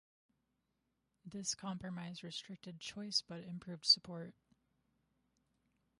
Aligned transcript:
This 1.23 1.53
compromise 1.53 2.23
restricted 2.23 2.79
choice 2.79 3.21
but 3.21 3.43
improved 3.43 3.85
support. 3.85 4.33